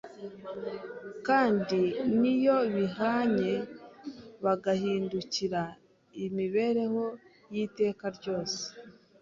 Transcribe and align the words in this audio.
kandi 1.27 1.81
n’iyo 2.19 2.57
bihannye 2.75 3.53
bagahindukira, 4.43 5.63
imibereho 6.25 7.03
y’iteka 7.53 8.05
ryose 8.17 8.61